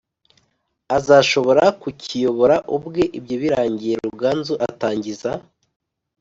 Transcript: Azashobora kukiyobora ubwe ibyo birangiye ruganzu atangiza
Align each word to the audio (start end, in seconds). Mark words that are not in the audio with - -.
Azashobora 0.97 1.63
kukiyobora 1.81 2.55
ubwe 2.75 3.03
ibyo 3.17 3.35
birangiye 3.41 3.95
ruganzu 4.05 4.53
atangiza 4.69 5.31